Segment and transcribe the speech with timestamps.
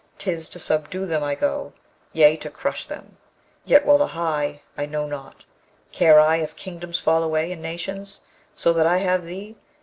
[0.17, 1.73] 'Tis to subdue them I go;
[2.11, 3.17] yea, to crush them.
[3.65, 4.63] Yet, wallaby!
[4.75, 5.45] I know not.
[5.91, 8.21] Care I if kingdoms fall away, and nations,
[8.55, 9.57] so that I have thee?